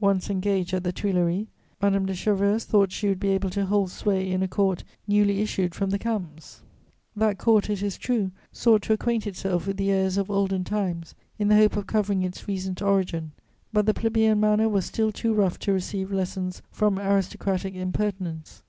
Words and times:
Once 0.00 0.28
engaged 0.28 0.74
at 0.74 0.84
the 0.84 0.92
Tuileries, 0.92 1.46
Madame 1.80 2.04
de 2.04 2.14
Chevreuse 2.14 2.66
thought 2.66 2.92
she 2.92 3.08
would 3.08 3.18
be 3.18 3.30
able 3.30 3.48
to 3.48 3.64
hold 3.64 3.90
sway 3.90 4.30
in 4.30 4.42
a 4.42 4.46
Court 4.46 4.84
newly 5.08 5.40
issued 5.40 5.74
from 5.74 5.88
the 5.88 5.98
camps: 5.98 6.60
that 7.16 7.38
Court, 7.38 7.70
it 7.70 7.80
is 7.82 7.96
true, 7.96 8.32
sought 8.52 8.82
to 8.82 8.92
acquaint 8.92 9.26
itself 9.26 9.66
with 9.66 9.78
the 9.78 9.90
airs 9.90 10.18
of 10.18 10.30
olden 10.30 10.62
times, 10.62 11.14
in 11.38 11.48
the 11.48 11.56
hope 11.56 11.74
of 11.74 11.86
covering 11.86 12.22
its 12.22 12.46
recent 12.46 12.82
origin; 12.82 13.32
but 13.72 13.86
the 13.86 13.94
plebeian 13.94 14.38
manner 14.38 14.68
was 14.68 14.84
still 14.84 15.10
too 15.10 15.32
rough 15.32 15.58
to 15.60 15.72
receive 15.72 16.12
lessons 16.12 16.60
from 16.70 16.98
aristocratic 16.98 17.74
impertinence. 17.74 18.62